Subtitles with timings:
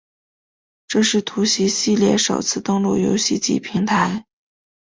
[0.87, 4.25] 这是突袭系列首次登陆游戏机平台。